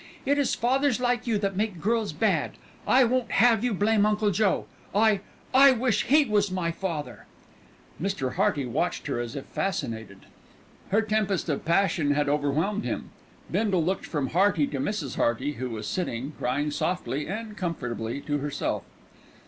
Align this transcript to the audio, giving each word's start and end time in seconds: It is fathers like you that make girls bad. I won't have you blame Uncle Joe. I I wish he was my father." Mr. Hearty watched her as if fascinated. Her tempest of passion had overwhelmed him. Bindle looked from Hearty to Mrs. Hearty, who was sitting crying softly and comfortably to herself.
It 0.25 0.39
is 0.39 0.55
fathers 0.55 0.99
like 0.99 1.27
you 1.27 1.37
that 1.37 1.55
make 1.55 1.79
girls 1.79 2.11
bad. 2.11 2.53
I 2.87 3.03
won't 3.03 3.29
have 3.33 3.63
you 3.63 3.71
blame 3.71 4.03
Uncle 4.03 4.31
Joe. 4.31 4.65
I 4.95 5.19
I 5.53 5.73
wish 5.73 6.05
he 6.05 6.25
was 6.25 6.49
my 6.49 6.71
father." 6.71 7.27
Mr. 8.01 8.33
Hearty 8.33 8.65
watched 8.65 9.05
her 9.05 9.19
as 9.19 9.35
if 9.35 9.45
fascinated. 9.45 10.25
Her 10.89 11.03
tempest 11.03 11.49
of 11.49 11.65
passion 11.65 12.15
had 12.15 12.27
overwhelmed 12.29 12.83
him. 12.83 13.11
Bindle 13.51 13.85
looked 13.85 14.07
from 14.07 14.29
Hearty 14.31 14.65
to 14.69 14.79
Mrs. 14.79 15.17
Hearty, 15.17 15.51
who 15.53 15.69
was 15.69 15.85
sitting 15.85 16.33
crying 16.39 16.71
softly 16.71 17.27
and 17.27 17.55
comfortably 17.55 18.21
to 18.21 18.39
herself. 18.39 18.81